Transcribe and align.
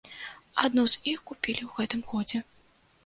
Адну 0.63 0.85
з 0.93 1.03
іх 1.11 1.19
купілі 1.31 1.61
ў 1.69 1.83
гэтым 1.83 2.01
годзе. 2.15 2.39